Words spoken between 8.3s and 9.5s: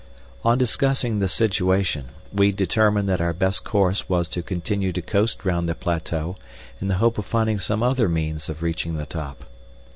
of reaching the top.